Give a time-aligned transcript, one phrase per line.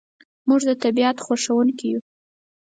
[0.47, 2.01] موږ د طبیعت خوښونکي یو.